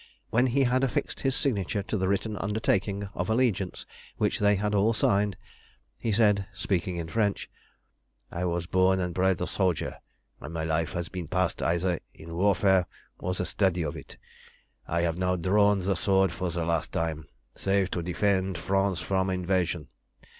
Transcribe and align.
When 0.31 0.47
he 0.47 0.63
had 0.63 0.83
affixed 0.83 1.19
his 1.21 1.35
signature 1.35 1.83
to 1.83 1.95
the 1.95 2.07
written 2.07 2.35
undertaking 2.37 3.07
of 3.13 3.29
allegiance 3.29 3.85
which 4.17 4.39
they 4.39 4.55
had 4.55 4.73
all 4.73 4.93
signed, 4.93 5.37
he 5.95 6.11
said, 6.11 6.47
speaking 6.51 6.95
in 6.97 7.07
French 7.07 7.51
"I 8.31 8.45
was 8.45 8.65
born 8.65 8.99
and 8.99 9.13
bred 9.13 9.39
a 9.39 9.45
soldier, 9.45 9.99
and 10.39 10.51
my 10.55 10.63
life 10.63 10.93
has 10.93 11.07
been 11.07 11.27
passed 11.27 11.61
either 11.61 11.99
in 12.15 12.33
warfare 12.33 12.87
or 13.19 13.35
the 13.35 13.45
study 13.45 13.83
of 13.83 13.95
it. 13.95 14.17
I 14.87 15.01
have 15.01 15.19
now 15.19 15.35
drawn 15.35 15.81
the 15.81 15.95
sword 15.95 16.31
for 16.31 16.49
the 16.49 16.65
last 16.65 16.91
time, 16.91 17.27
save 17.53 17.91
to 17.91 18.01
defend 18.01 18.57
France 18.57 19.01
from 19.01 19.29
invasion. 19.29 19.87